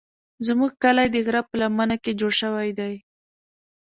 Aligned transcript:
زموږ 0.47 0.71
کلی 0.83 1.07
د 1.11 1.15
غره 1.25 1.41
په 1.49 1.55
لمنه 1.61 1.95
کې 2.03 2.11
جوړ 2.19 2.31
شوی 2.41 2.69
دی. 2.79 2.93